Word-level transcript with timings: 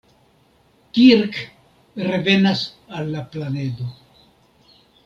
Kirk 0.97 1.35
revenas 2.09 2.65
al 2.89 3.13
la 3.17 3.25
planedo. 3.37 3.95